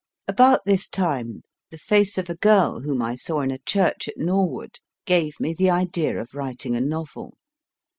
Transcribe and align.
About 0.27 0.61
this 0.65 0.89
time 0.89 1.43
the 1.69 1.77
face 1.77 2.17
of 2.17 2.27
a 2.27 2.33
girl 2.33 2.79
whom 2.81 3.03
I 3.03 3.13
saw 3.13 3.41
in 3.41 3.51
a 3.51 3.59
church 3.59 4.07
at 4.07 4.17
Norwood 4.17 4.79
gave 5.05 5.39
me 5.39 5.53
the 5.53 5.69
idea 5.69 6.19
of 6.19 6.33
writing 6.33 6.75
a 6.75 6.81
novel. 6.81 7.35